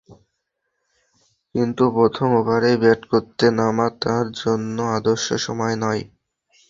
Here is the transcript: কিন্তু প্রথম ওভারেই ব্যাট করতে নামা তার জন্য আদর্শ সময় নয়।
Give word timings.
কিন্তু 1.55 1.83
প্রথম 1.97 2.29
ওভারেই 2.39 2.77
ব্যাট 2.83 3.01
করতে 3.11 3.45
নামা 3.57 3.87
তার 4.01 4.25
জন্য 4.41 4.77
আদর্শ 4.97 5.27
সময় 5.45 5.75
নয়। 5.83 6.03